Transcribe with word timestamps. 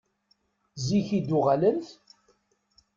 Zik 0.85 1.07
i 1.17 1.19
d-uɣalent? 1.27 1.89